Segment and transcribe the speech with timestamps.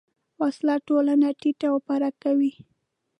[0.41, 2.51] وسله ټولنه تیت و پرک کوي